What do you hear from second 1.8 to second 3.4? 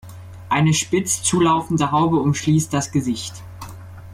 Haube umschließt das Gesicht.